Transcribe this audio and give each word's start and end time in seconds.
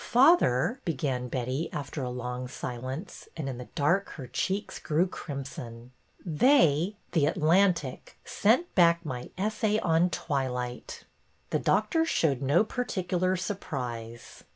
Father," 0.03 0.81
began 0.83 1.27
Betty 1.27 1.69
after 1.71 2.01
a 2.01 2.09
long 2.09 2.47
silence, 2.47 3.29
and 3.37 3.47
in 3.47 3.59
the 3.59 3.67
dark 3.75 4.09
her 4.13 4.25
cheeks 4.25 4.79
grew 4.79 5.05
crimson, 5.05 5.91
''they— 6.25 6.95
The 7.11 7.27
Atlantic 7.27 8.17
sent 8.25 8.73
back 8.73 9.05
my 9.05 9.29
essay 9.37 9.77
on' 9.77 10.09
Twilight.'" 10.25 11.03
The 11.51 11.59
doctor 11.59 12.03
showed 12.05 12.41
no 12.41 12.63
particular 12.63 13.35
surprise. 13.35 14.43